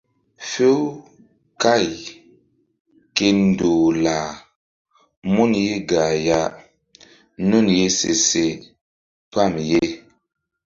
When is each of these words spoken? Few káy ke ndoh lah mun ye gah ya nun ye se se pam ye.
Few 0.49 0.75
káy 1.61 1.87
ke 3.15 3.25
ndoh 3.43 3.85
lah 4.03 4.29
mun 5.33 5.51
ye 5.65 5.75
gah 5.89 6.13
ya 6.27 6.41
nun 7.49 7.65
ye 7.77 7.85
se 7.99 8.11
se 8.27 8.45
pam 9.31 9.53
ye. 9.69 9.81